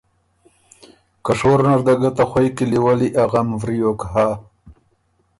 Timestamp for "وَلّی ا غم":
2.85-3.47